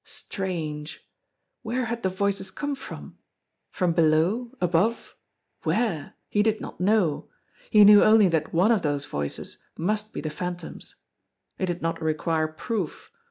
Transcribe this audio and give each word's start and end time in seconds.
Strange! 0.03 1.07
Where 1.61 1.85
had 1.85 2.01
the 2.01 2.09
voices 2.09 2.49
come 2.49 2.73
from? 2.73 3.19
From 3.69 3.93
below, 3.93 4.51
above 4.59 5.15
where? 5.61 6.15
He 6.27 6.41
did 6.41 6.59
not 6.59 6.79
know. 6.79 7.29
He 7.69 7.83
knew 7.83 8.03
only 8.03 8.27
that 8.29 8.51
one 8.51 8.71
of 8.71 8.81
those 8.81 9.05
voices 9.05 9.59
must 9.77 10.11
be 10.11 10.19
the 10.19 10.31
Phantom's. 10.31 10.95
It 11.59 11.67
did 11.67 11.83
not 11.83 12.01
require 12.01 12.47
proof. 12.47 13.11